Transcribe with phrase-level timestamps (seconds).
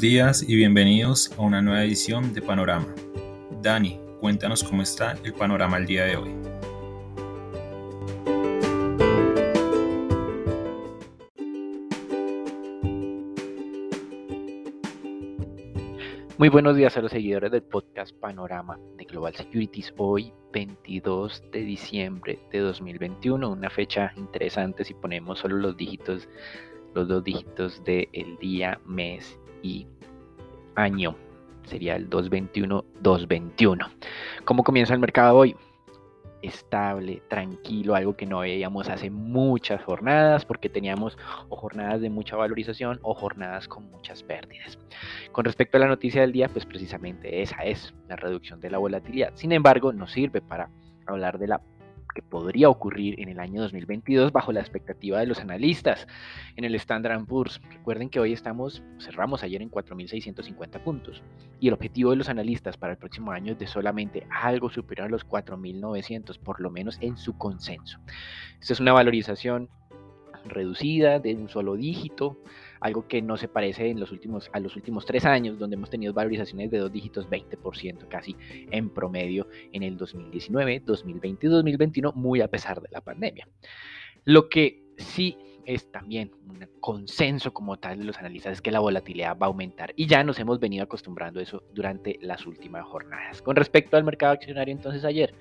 [0.00, 2.86] Días y bienvenidos a una nueva edición de Panorama.
[3.60, 6.30] Dani, cuéntanos cómo está el panorama el día de hoy.
[16.38, 19.92] Muy buenos días a los seguidores del podcast Panorama de Global Securities.
[19.98, 26.26] Hoy, 22 de diciembre de 2021, una fecha interesante si ponemos solo los dígitos,
[26.94, 29.86] los dos dígitos del día, mes y
[30.74, 31.16] año.
[31.64, 33.90] Sería el 221-221.
[34.44, 35.56] ¿Cómo comienza el mercado hoy?
[36.42, 42.36] estable, tranquilo, algo que no veíamos hace muchas jornadas porque teníamos o jornadas de mucha
[42.36, 44.78] valorización o jornadas con muchas pérdidas.
[45.32, 48.78] Con respecto a la noticia del día, pues precisamente esa es la reducción de la
[48.78, 49.32] volatilidad.
[49.34, 50.70] Sin embargo, nos sirve para
[51.06, 51.60] hablar de la
[52.14, 56.06] que podría ocurrir en el año 2022 bajo la expectativa de los analistas
[56.56, 57.60] en el Standard Poor's.
[57.70, 61.22] Recuerden que hoy estamos, cerramos ayer en 4.650 puntos
[61.60, 65.08] y el objetivo de los analistas para el próximo año es de solamente algo superior
[65.08, 67.98] a los 4.900, por lo menos en su consenso.
[68.60, 69.68] Esta es una valorización
[70.44, 72.38] reducida de un solo dígito,
[72.80, 75.90] algo que no se parece en los últimos, a los últimos tres años, donde hemos
[75.90, 78.36] tenido valorizaciones de dos dígitos, 20% casi
[78.70, 83.48] en promedio en el 2019, 2020 y 2021, muy a pesar de la pandemia.
[84.24, 88.80] Lo que sí es también un consenso como tal de los analistas es que la
[88.80, 92.84] volatilidad va a aumentar y ya nos hemos venido acostumbrando a eso durante las últimas
[92.84, 93.42] jornadas.
[93.42, 95.34] Con respecto al mercado accionario entonces ayer,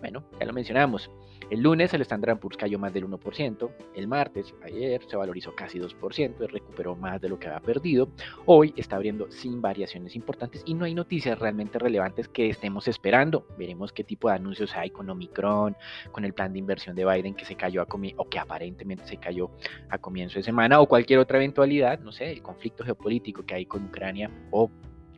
[0.00, 1.10] bueno, ya lo mencionamos,
[1.50, 5.78] el lunes el Standard Poor's cayó más del 1%, el martes, ayer, se valorizó casi
[5.78, 8.10] 2%, y recuperó más de lo que había perdido.
[8.44, 13.46] Hoy está abriendo sin variaciones importantes y no hay noticias realmente relevantes que estemos esperando.
[13.56, 15.74] Veremos qué tipo de anuncios hay con Omicron,
[16.12, 19.16] con el plan de inversión de Biden que se cayó a o que aparentemente se
[19.16, 19.50] cayó
[19.88, 23.66] a comienzo de semana o cualquier otra eventualidad, no sé, el conflicto geopolítico que hay
[23.66, 24.70] con Ucrania o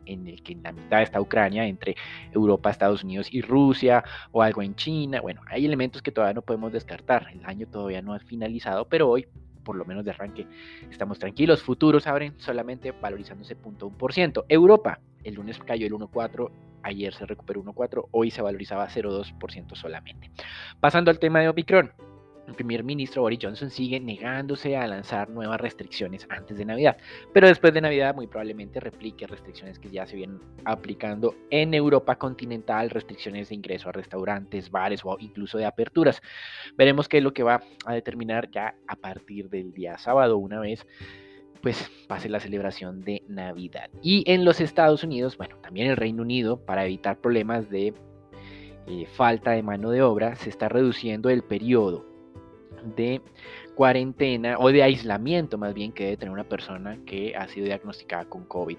[0.05, 1.95] en el que en la mitad está Ucrania, entre
[2.31, 5.21] Europa, Estados Unidos y Rusia, o algo en China.
[5.21, 7.27] Bueno, hay elementos que todavía no podemos descartar.
[7.33, 9.27] El año todavía no ha finalizado, pero hoy,
[9.63, 10.47] por lo menos de arranque,
[10.89, 11.61] estamos tranquilos.
[11.61, 14.45] Futuros abren solamente valorizándose 0.1%.
[14.49, 16.51] Europa, el lunes cayó el 1.4%.
[16.83, 20.31] Ayer se recuperó 1.4, hoy se valorizaba 0.2% solamente.
[20.79, 21.91] Pasando al tema de Omicron,
[22.47, 26.97] el primer ministro Boris Johnson sigue negándose a lanzar nuevas restricciones antes de Navidad,
[27.33, 32.17] pero después de Navidad muy probablemente replique restricciones que ya se vienen aplicando en Europa
[32.17, 36.21] continental, restricciones de ingreso a restaurantes, bares o incluso de aperturas.
[36.77, 40.59] Veremos qué es lo que va a determinar ya a partir del día sábado, una
[40.59, 40.85] vez
[41.61, 43.91] pues pase la celebración de Navidad.
[44.01, 47.93] Y en los Estados Unidos, bueno, también el Reino Unido, para evitar problemas de
[48.87, 52.10] eh, falta de mano de obra, se está reduciendo el periodo
[52.83, 53.21] de
[53.75, 58.25] cuarentena o de aislamiento más bien que debe tener una persona que ha sido diagnosticada
[58.25, 58.77] con COVID.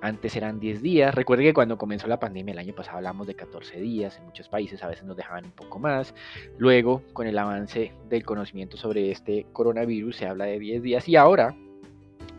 [0.00, 1.14] Antes eran 10 días.
[1.14, 4.16] Recuerde que cuando comenzó la pandemia el año pasado hablamos de 14 días.
[4.18, 6.14] En muchos países a veces nos dejaban un poco más.
[6.56, 11.08] Luego, con el avance del conocimiento sobre este coronavirus, se habla de 10 días.
[11.08, 11.56] Y ahora,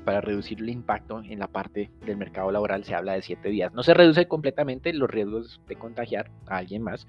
[0.06, 3.74] para reducir el impacto en la parte del mercado laboral se habla de 7 días.
[3.74, 7.08] No se reduce completamente los riesgos de contagiar a alguien más,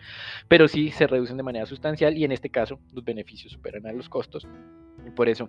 [0.48, 3.92] pero sí se reducen de manera sustancial y en este caso los beneficios superan a
[3.92, 4.46] los costos.
[5.06, 5.48] Y por eso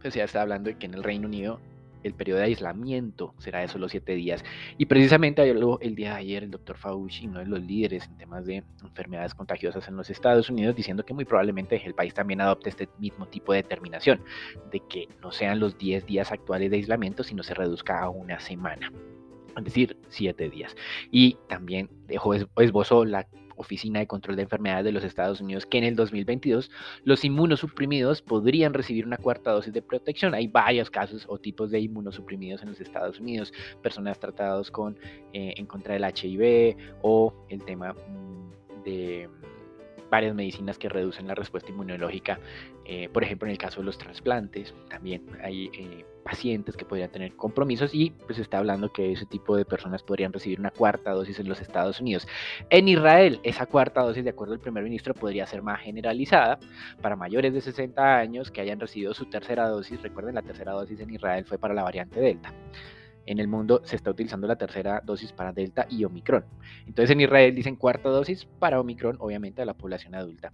[0.00, 1.60] pues ya está hablando de que en el Reino Unido
[2.02, 4.44] el periodo de aislamiento será de solo siete días.
[4.78, 8.46] Y precisamente el día de ayer el doctor Fauci, uno de los líderes en temas
[8.46, 12.70] de enfermedades contagiosas en los Estados Unidos, diciendo que muy probablemente el país también adopte
[12.70, 14.20] este mismo tipo de determinación,
[14.70, 18.40] de que no sean los 10 días actuales de aislamiento, sino se reduzca a una
[18.40, 18.90] semana
[19.56, 20.74] es decir, siete días.
[21.10, 23.26] Y también dejó esbozó la
[23.56, 26.70] Oficina de Control de Enfermedades de los Estados Unidos que en el 2022
[27.04, 30.34] los inmunosuprimidos podrían recibir una cuarta dosis de protección.
[30.34, 33.52] Hay varios casos o tipos de inmunosuprimidos en los Estados Unidos,
[33.82, 34.96] personas tratadas con,
[35.32, 39.28] eh, en contra del HIV o el tema mm, de
[40.12, 42.38] varias medicinas que reducen la respuesta inmunológica,
[42.84, 47.10] eh, por ejemplo en el caso de los trasplantes, también hay eh, pacientes que podrían
[47.10, 51.12] tener compromisos y pues está hablando que ese tipo de personas podrían recibir una cuarta
[51.12, 52.28] dosis en los Estados Unidos.
[52.68, 56.58] En Israel, esa cuarta dosis, de acuerdo al primer ministro, podría ser más generalizada
[57.00, 60.02] para mayores de 60 años que hayan recibido su tercera dosis.
[60.02, 62.52] Recuerden, la tercera dosis en Israel fue para la variante Delta
[63.26, 66.44] en el mundo se está utilizando la tercera dosis para Delta y Omicron.
[66.86, 70.52] Entonces en Israel dicen cuarta dosis para Omicron, obviamente a la población adulta.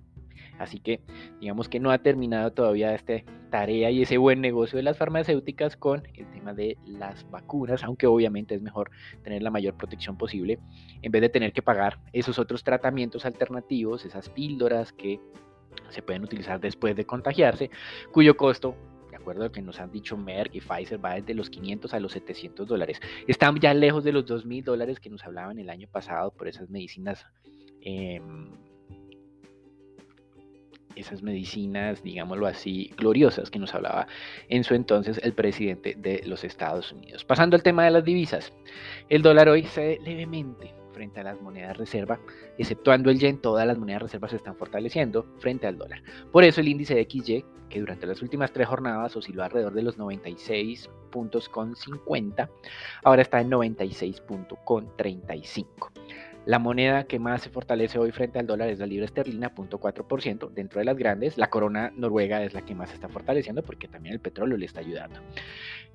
[0.59, 1.01] Así que
[1.41, 5.77] digamos que no ha terminado todavía esta tarea y ese buen negocio de las farmacéuticas
[5.77, 8.91] con el tema de las vacunas, aunque obviamente es mejor
[9.23, 10.59] tener la mayor protección posible
[11.03, 15.21] en vez de tener que pagar esos otros tratamientos alternativos, esas píldoras que
[15.91, 17.71] se pueden utilizar después de contagiarse,
[18.13, 18.75] cuyo costo
[19.31, 22.67] acuerdo que nos han dicho Merck y Pfizer, va desde los 500 a los 700
[22.67, 23.01] dólares.
[23.27, 26.71] Están ya lejos de los 2.000 dólares que nos hablaban el año pasado por esas
[26.71, 27.27] medicinas.
[27.83, 28.51] Em,
[30.97, 34.09] esas medicinas, digámoslo así, gloriosas que nos hablaba
[34.49, 37.25] en su entonces el presidente de los Estados Unidos.
[37.25, 38.53] Pasando al tema de las divisas,
[39.09, 42.19] el dólar hoy cede levemente frente a las monedas reserva,
[42.59, 46.03] exceptuando el yen, todas las monedas reservas se están fortaleciendo frente al dólar.
[46.33, 49.83] Por eso el índice de XY, que durante las últimas tres jornadas osciló alrededor de
[49.83, 52.51] los 96 puntos con 50,
[53.05, 55.93] ahora está en 96 puntos con 35.
[56.47, 60.51] La moneda que más se fortalece hoy frente al dólar es la libra esterlina, 0.4%.
[60.51, 63.87] Dentro de las grandes, la corona noruega es la que más se está fortaleciendo porque
[63.87, 65.21] también el petróleo le está ayudando.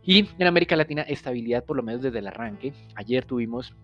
[0.02, 2.72] Y en América Latina, estabilidad por lo menos desde el arranque.
[2.96, 3.76] Ayer tuvimos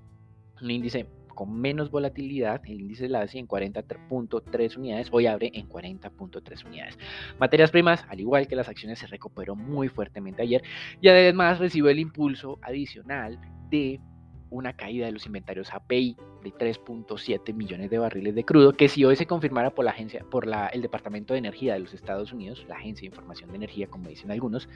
[0.62, 1.08] un índice
[1.40, 7.00] con menos volatilidad, el índice la ASI en 40.3 unidades, hoy abre en 40.3 unidades.
[7.40, 10.62] Materias primas, al igual que las acciones, se recuperó muy fuertemente ayer
[11.00, 13.40] y además recibió el impulso adicional
[13.70, 14.02] de
[14.50, 19.06] una caída de los inventarios API de 3.7 millones de barriles de crudo, que si
[19.06, 22.34] hoy se confirmara por la agencia, por la, el Departamento de Energía de los Estados
[22.34, 24.68] Unidos, la Agencia de Información de Energía, como dicen algunos,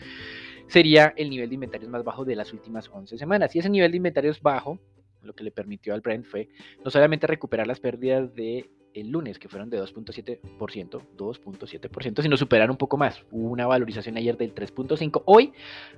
[0.68, 3.56] sería el nivel de inventarios más bajo de las últimas 11 semanas.
[3.56, 4.80] Y ese nivel de inventarios bajo,
[5.24, 6.50] lo que le permitió al Brent fue
[6.84, 12.72] no solamente recuperar las pérdidas de el lunes, que fueron de 2.7%, 2.7%, sino superar
[12.72, 13.24] un poco más.
[13.32, 15.24] Hubo una valorización ayer del 3.5%.
[15.26, 15.54] Hoy,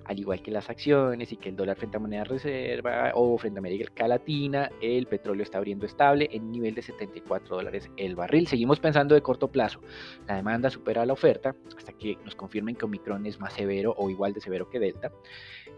[0.06, 3.58] al igual que las acciones y que el dólar frente a moneda reserva o frente
[3.58, 8.48] a América Latina, el petróleo está abriendo estable en nivel de 74 dólares el barril.
[8.48, 9.80] Seguimos pensando de corto plazo.
[10.28, 14.10] La demanda supera la oferta hasta que nos confirmen que Omicron es más severo o
[14.10, 15.12] igual de severo que Delta.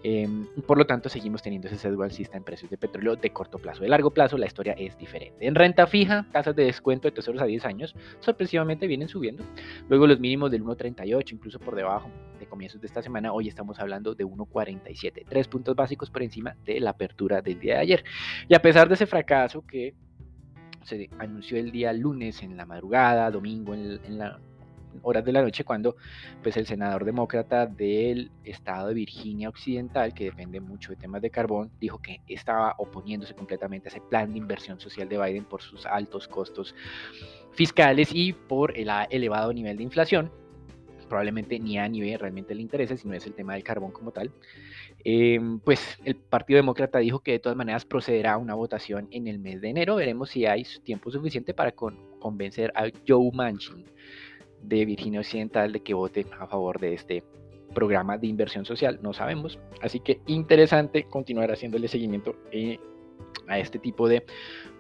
[0.03, 3.81] Em, por lo tanto, seguimos teniendo ese sesgo en precios de petróleo de corto plazo.
[3.81, 5.47] De largo plazo, la historia es diferente.
[5.47, 9.43] En renta fija, tasas de descuento de tesoros a 10 años sorpresivamente vienen subiendo.
[9.89, 12.09] Luego los mínimos del 1.38, incluso por debajo
[12.39, 13.33] de comienzos de esta semana.
[13.33, 17.75] Hoy estamos hablando de 1.47, tres puntos básicos por encima de la apertura del día
[17.75, 18.03] de ayer.
[18.47, 19.95] Y a pesar de ese fracaso que
[20.83, 24.39] se anunció el día lunes en la madrugada, domingo en la
[25.03, 25.95] horas de la noche cuando
[26.43, 31.29] pues el senador demócrata del estado de Virginia Occidental, que depende mucho de temas de
[31.29, 35.61] carbón, dijo que estaba oponiéndose completamente a ese plan de inversión social de Biden por
[35.61, 36.75] sus altos costos
[37.53, 40.31] fiscales y por el elevado nivel de inflación.
[41.09, 44.29] Probablemente ni a nivel realmente le interese, sino es el tema del carbón como tal.
[45.03, 49.27] Em, pues el Partido Demócrata dijo que de todas maneras procederá a una votación en
[49.27, 49.95] el mes de enero.
[49.95, 53.85] Veremos si hay tiempo suficiente para convencer a Joe Manchin
[54.67, 57.23] de Virginia Occidental de que vote a favor de este
[57.73, 59.59] programa de inversión social, no sabemos.
[59.81, 62.79] Así que interesante continuar haciéndole seguimiento eh,
[63.47, 64.25] a este tipo de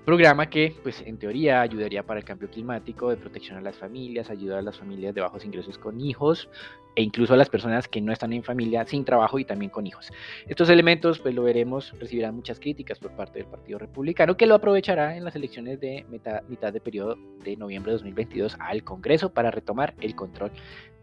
[0.07, 4.29] programa que, pues, en teoría ayudaría para el cambio climático, de protección a las familias,
[4.29, 6.49] ayudar a las familias de bajos ingresos con hijos
[6.95, 9.85] e incluso a las personas que no están en familia sin trabajo y también con
[9.85, 10.09] hijos.
[10.47, 14.55] Estos elementos, pues lo veremos, recibirán muchas críticas por parte del Partido Republicano, que lo
[14.55, 19.51] aprovechará en las elecciones de mitad de periodo de noviembre de 2022 al Congreso para
[19.51, 20.53] retomar el control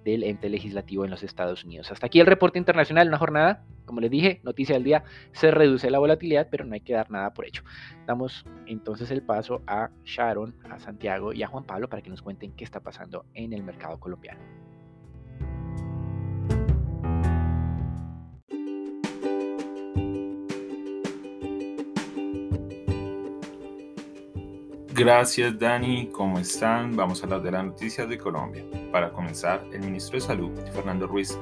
[0.05, 1.91] del ente legislativo en los Estados Unidos.
[1.91, 5.91] Hasta aquí el reporte internacional, una jornada, como les dije, noticia del día, se reduce
[5.91, 7.63] la volatilidad, pero no hay que dar nada por hecho.
[8.07, 12.23] Damos entonces el paso a Sharon, a Santiago y a Juan Pablo para que nos
[12.23, 14.41] cuenten qué está pasando en el mercado colombiano.
[24.97, 26.95] Gracias Dani, ¿cómo están?
[26.95, 28.63] Vamos a hablar de las noticias de Colombia.
[28.95, 31.37] Para comenzar, el ministro de Salud, Fernando Ruiz,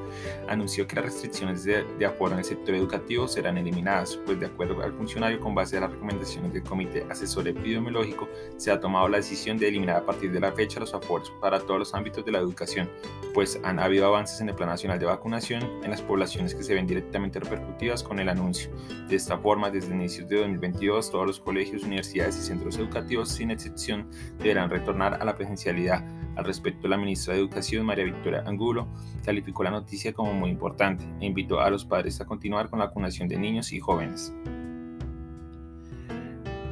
[0.47, 4.81] anunció que las restricciones de, de en el sector educativo serán eliminadas, pues de acuerdo
[4.81, 9.17] al funcionario, con base a las recomendaciones del Comité Asesor Epidemiológico, se ha tomado la
[9.17, 12.31] decisión de eliminar a partir de la fecha los aforos para todos los ámbitos de
[12.31, 12.89] la educación,
[13.35, 16.73] pues han habido avances en el Plan Nacional de Vacunación en las poblaciones que se
[16.73, 18.71] ven directamente repercutidas con el anuncio.
[19.07, 23.51] De esta forma, desde inicios de 2022, todos los colegios, universidades y centros educativos, sin
[23.51, 26.03] excepción, deberán retornar a la presencialidad.
[26.35, 28.87] Al respecto, la ministra de Educación, María Victoria Angulo,
[29.23, 32.85] calificó la noticia como muy importante e invitó a los padres a continuar con la
[32.85, 34.33] vacunación de niños y jóvenes.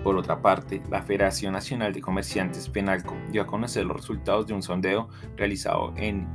[0.03, 4.53] Por otra parte, la Federación Nacional de Comerciantes Penalco dio a conocer los resultados de
[4.53, 6.27] un sondeo realizado en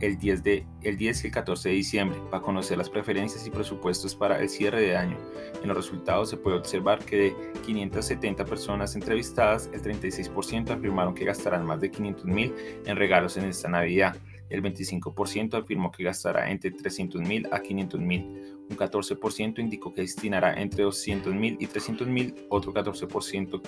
[0.00, 3.50] el 10, de, el 10 y el 14 de diciembre para conocer las preferencias y
[3.50, 5.16] presupuestos para el cierre de año.
[5.62, 7.36] En los resultados se puede observar que de
[7.66, 12.54] 570 personas entrevistadas, el 36% afirmaron que gastarán más de 500 mil
[12.86, 14.16] en regalos en esta Navidad.
[14.50, 18.56] El 25% afirmó que gastará entre 300 mil a 500 mil.
[18.70, 22.34] Un 14% indicó que destinará entre 200 mil y 300 mil.
[22.48, 23.60] Otro 14%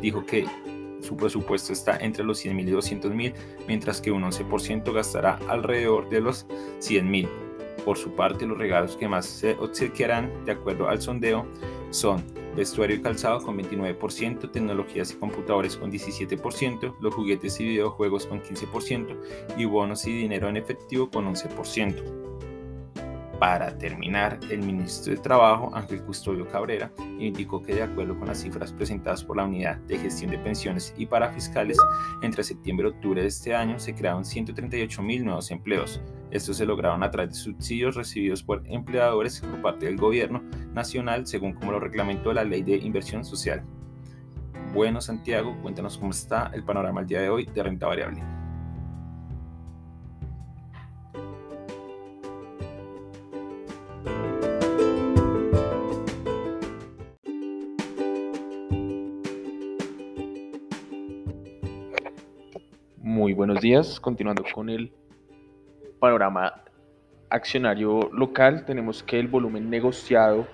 [0.00, 0.46] dijo que
[1.00, 3.34] su presupuesto está entre los 100 mil y 200 mil,
[3.66, 6.46] mientras que un 11% gastará alrededor de los
[6.80, 7.28] 100 mil.
[7.84, 11.46] Por su parte, los regalos que más se obsequiarán, de acuerdo al sondeo,
[11.90, 12.22] son
[12.54, 18.42] vestuario y calzado con 29%, tecnologías y computadores con 17%, los juguetes y videojuegos con
[18.42, 19.16] 15%
[19.56, 22.27] y bonos y dinero en efectivo con 11%.
[23.38, 26.90] Para terminar, el ministro de Trabajo, Ángel Custodio Cabrera,
[27.20, 30.92] indicó que de acuerdo con las cifras presentadas por la Unidad de Gestión de Pensiones
[30.98, 31.78] y Parafiscales,
[32.22, 36.00] entre septiembre y octubre de este año se crearon 138.000 nuevos empleos.
[36.32, 40.42] Estos se lograron a través de subsidios recibidos por empleadores por parte del gobierno
[40.72, 43.62] nacional, según como lo reglamentó la Ley de Inversión Social.
[44.74, 48.37] Bueno, Santiago, cuéntanos cómo está el panorama el día de hoy de renta variable.
[63.08, 64.92] Muy buenos días, continuando con el
[65.98, 66.62] panorama
[67.30, 70.46] accionario local, tenemos que el volumen negociado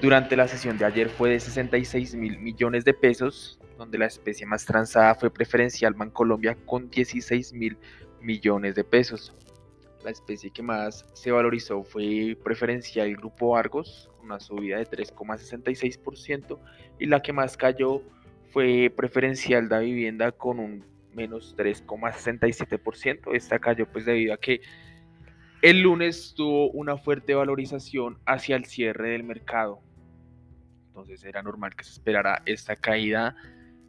[0.00, 4.46] durante la sesión de ayer fue de 66 mil millones de pesos, donde la especie
[4.46, 7.76] más transada fue preferencial Bancolombia con 16 mil
[8.22, 9.34] millones de pesos.
[10.04, 16.56] La especie que más se valorizó fue preferencial Grupo Argos, con una subida de 3,66%,
[17.00, 18.00] y la que más cayó
[18.52, 23.34] fue preferencial Da Vivienda con un menos 3,67%.
[23.34, 24.60] Esta cayó pues debido a que
[25.62, 29.80] el lunes tuvo una fuerte valorización hacia el cierre del mercado.
[30.88, 33.36] Entonces era normal que se esperara esta caída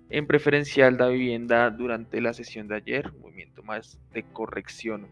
[0.09, 5.07] en preferencial de vivienda durante la sesión de ayer, movimiento más de corrección.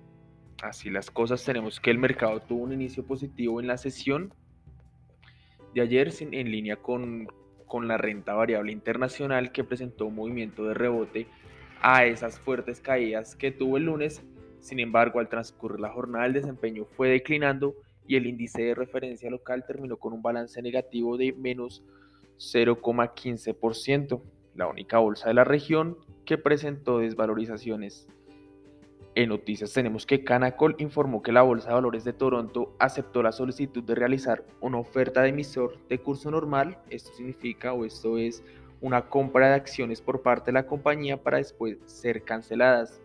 [0.61, 4.33] Así las cosas, tenemos que el mercado tuvo un inicio positivo en la sesión
[5.73, 7.27] de ayer en línea con,
[7.65, 11.27] con la renta variable internacional que presentó un movimiento de rebote
[11.81, 14.23] a esas fuertes caídas que tuvo el lunes.
[14.59, 17.75] Sin embargo, al transcurrir la jornada el desempeño fue declinando
[18.07, 21.83] y el índice de referencia local terminó con un balance negativo de menos
[22.37, 24.21] 0,15%,
[24.55, 28.07] la única bolsa de la región que presentó desvalorizaciones.
[29.15, 33.31] En noticias tenemos que Canacol informó que la Bolsa de Valores de Toronto aceptó la
[33.31, 36.77] solicitud de realizar una oferta de emisor de curso normal.
[36.89, 38.43] Esto significa o esto es
[38.81, 43.01] una compra de acciones por parte de la compañía para después ser canceladas.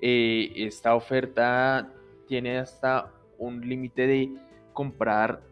[0.00, 1.92] Eh, esta oferta
[2.26, 4.32] tiene hasta un límite de
[4.72, 5.42] comprar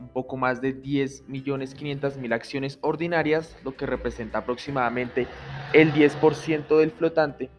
[0.00, 5.26] un poco más de 10 millones 500 mil acciones ordinarias, lo que representa aproximadamente
[5.72, 7.50] el 10% del flotante.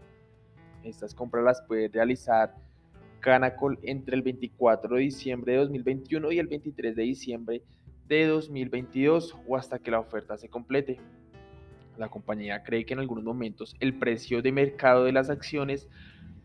[0.84, 2.56] Estas compras las puede realizar
[3.22, 9.36] Canacol entre el 24 de diciembre de 2021 y el 23 de diciembre de 2022
[9.48, 11.00] o hasta que la oferta se complete.
[11.98, 15.88] La compañía cree que en algunos momentos el precio de mercado de las acciones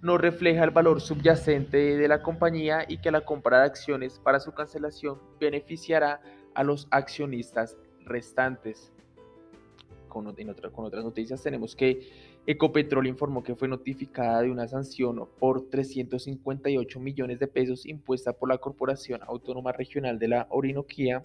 [0.01, 4.41] no refleja el valor subyacente de la compañía y que la compra de acciones para
[4.41, 6.21] su cancelación beneficiará
[6.55, 8.93] a los accionistas restantes.
[10.09, 10.35] Con,
[10.73, 16.99] con otras noticias tenemos que Ecopetrol informó que fue notificada de una sanción por 358
[16.99, 21.25] millones de pesos impuesta por la Corporación Autónoma Regional de la Orinoquía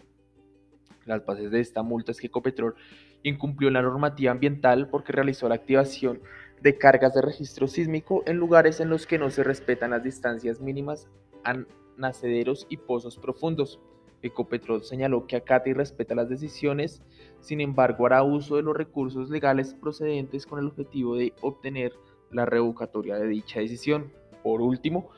[1.06, 2.76] las bases de esta multa es que Ecopetrol
[3.24, 6.22] incumplió la normativa ambiental porque realizó la activación
[6.62, 10.62] de cargas de registro sísmico en lugares en los que no se respetan las distancias
[10.62, 11.08] mínimas
[11.44, 11.56] a
[11.98, 13.80] nacederos y pozos profundos.
[14.22, 17.04] Ecopetrol señaló que acata y respeta las decisiones,
[17.42, 21.92] sin embargo hará uso de los recursos legales procedentes con el objetivo de obtener
[22.32, 24.12] la revocatoria de dicha decisión.
[24.42, 25.10] Por último,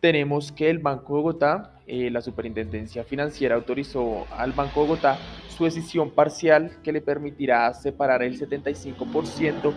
[0.00, 5.64] tenemos que el Banco de Bogotá, eh, la Superintendencia Financiera autorizó al Banco Bogotá su
[5.64, 9.72] decisión parcial que le permitirá separar el 75%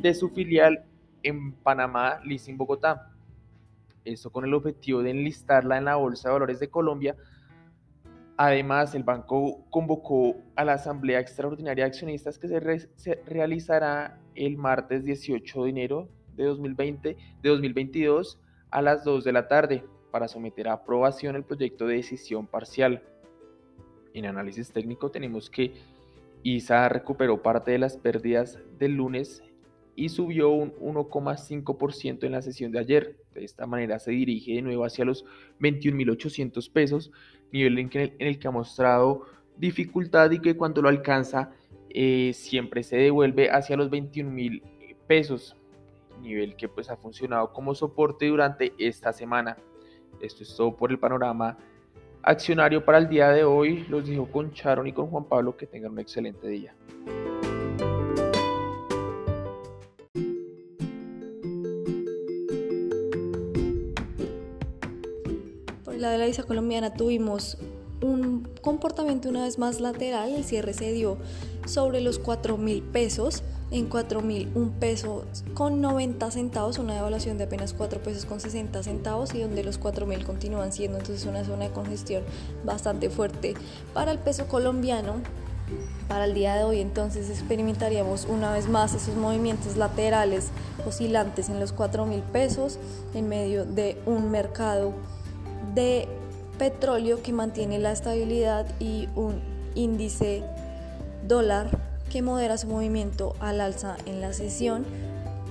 [0.00, 0.84] de su filial
[1.22, 3.12] en Panamá, Leasing Bogotá.
[4.04, 7.16] Esto con el objetivo de enlistarla en la Bolsa de Valores de Colombia.
[8.38, 14.56] Además, el banco convocó a la Asamblea Extraordinaria de Accionistas que se, se realizará el
[14.56, 18.40] martes 18 de enero de 2020, de 2022
[18.70, 23.02] a las 2 de la tarde para someter a aprobación el proyecto de decisión parcial.
[24.14, 25.74] En análisis técnico tenemos que
[26.44, 29.42] ISA recuperó parte de las pérdidas del lunes
[29.96, 33.16] y subió un 1,5% en la sesión de ayer.
[33.34, 35.24] De esta manera se dirige de nuevo hacia los
[35.58, 37.10] 21.800 pesos,
[37.50, 39.26] nivel en, el, que ha mostrado
[39.56, 41.50] dificultad y que cuando lo alcanza
[41.90, 44.62] eh, siempre se devuelve hacia los 21.000
[45.06, 45.56] pesos
[46.22, 49.58] nivel que pues ha funcionado como soporte durante esta semana.
[50.22, 51.58] Esto es todo por el panorama
[52.22, 53.84] accionario para el día de hoy.
[53.88, 55.56] Los dejo con Charon y con Juan Pablo.
[55.56, 56.74] Que tengan un excelente día.
[66.02, 67.58] la de la divisa colombiana tuvimos
[68.02, 71.18] un comportamiento una vez más lateral, el cierre se dio
[71.66, 77.38] sobre los 4 mil pesos, en 4 mil un peso con 90 centavos, una devaluación
[77.38, 81.26] de apenas 4 pesos con 60 centavos y donde los 4 mil continúan siendo entonces
[81.26, 82.22] una zona de congestión
[82.64, 83.54] bastante fuerte
[83.94, 85.14] para el peso colombiano.
[86.06, 90.48] Para el día de hoy entonces experimentaríamos una vez más esos movimientos laterales
[90.86, 92.78] oscilantes en los 4 mil pesos
[93.14, 94.92] en medio de un mercado
[95.74, 96.08] de
[96.62, 99.40] petróleo que mantiene la estabilidad y un
[99.74, 100.44] índice
[101.26, 101.76] dólar
[102.08, 104.84] que modera su movimiento al alza en la sesión.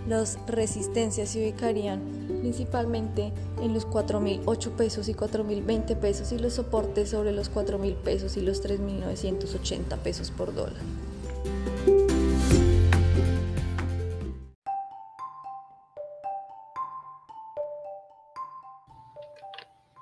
[0.07, 1.99] Las resistencias se ubicarían
[2.39, 8.37] principalmente en los 4.008 pesos y 4.020 pesos y los soportes sobre los 4.000 pesos
[8.37, 10.81] y los 3.980 pesos por dólar.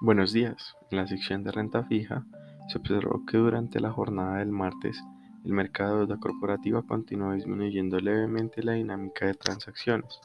[0.10, 0.76] Buenos días.
[0.90, 2.26] En la sección de renta fija
[2.68, 5.00] se observó que durante la jornada del martes
[5.46, 10.20] el mercado de deuda corporativa continuó disminuyendo levemente la dinámica de transacciones.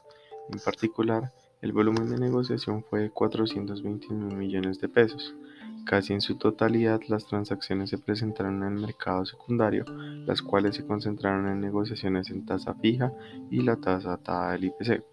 [0.49, 5.35] En particular, el volumen de negociación fue de 421 millones de pesos.
[5.85, 9.85] Casi en su totalidad las transacciones se presentaron en el mercado secundario,
[10.25, 13.13] las cuales se concentraron en negociaciones en tasa fija
[13.51, 15.03] y la tasa atada del IPC.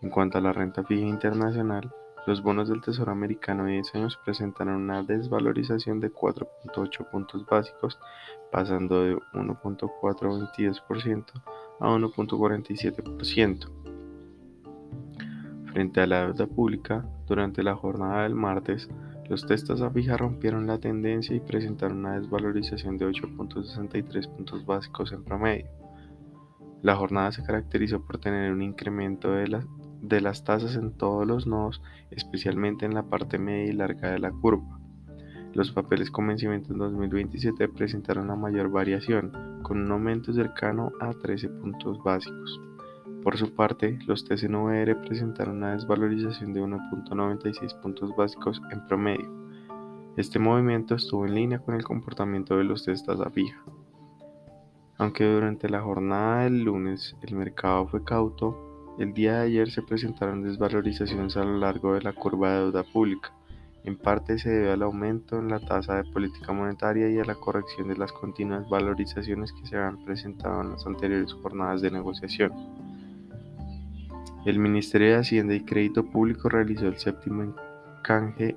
[0.00, 1.92] En cuanto a la renta fija internacional,
[2.26, 7.98] los bonos del Tesoro americano de 10 años presentaron una desvalorización de 4.8 puntos básicos,
[8.50, 11.24] pasando de 1.422%
[11.80, 13.68] a 1.47%.
[15.72, 18.90] Frente a la deuda pública, durante la jornada del martes,
[19.28, 25.12] los testas a fija rompieron la tendencia y presentaron una desvalorización de 8.63 puntos básicos
[25.12, 25.66] en promedio.
[26.82, 29.64] La jornada se caracterizó por tener un incremento de la
[30.02, 34.18] de las tasas en todos los nodos, especialmente en la parte media y larga de
[34.18, 34.78] la curva.
[35.54, 41.10] Los papeles con vencimiento en 2027 presentaron la mayor variación, con un aumento cercano a
[41.10, 42.60] 13 puntos básicos.
[43.22, 49.30] Por su parte, los TCNVR presentaron una desvalorización de 1.96 puntos básicos en promedio.
[50.16, 53.62] Este movimiento estuvo en línea con el comportamiento de los testas a fija.
[54.98, 58.71] Aunque durante la jornada del lunes el mercado fue cauto,
[59.02, 62.84] el día de ayer se presentaron desvalorizaciones a lo largo de la curva de deuda
[62.84, 63.32] pública.
[63.82, 67.34] En parte se debe al aumento en la tasa de política monetaria y a la
[67.34, 72.52] corrección de las continuas valorizaciones que se han presentado en las anteriores jornadas de negociación.
[74.46, 77.56] El Ministerio de Hacienda y Crédito Público realizó el séptimo
[78.04, 78.56] canje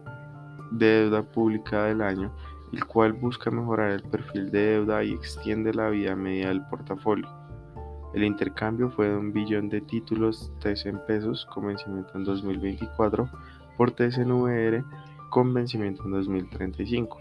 [0.69, 2.31] de deuda pública del año,
[2.71, 7.44] el cual busca mejorar el perfil de deuda y extiende la vida media del portafolio.
[8.15, 13.29] El intercambio fue de un billón de títulos TC pesos con vencimiento en 2024
[13.75, 14.85] por TCNVR
[15.29, 17.17] con vencimiento en 2035.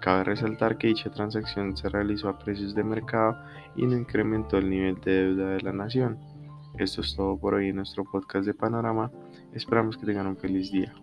[0.00, 3.36] Cabe resaltar que dicha transacción se realizó a precios de mercado
[3.76, 6.18] y no incrementó el nivel de deuda de la nación.
[6.78, 9.10] Esto es todo por hoy en nuestro podcast de Panorama.
[9.52, 10.94] Esperamos que tengan un feliz día.